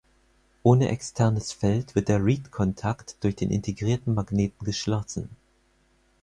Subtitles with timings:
[0.63, 5.29] Ohne externes Feld wird der Reed-Kontakt durch den integrierten Magneten geschlossen.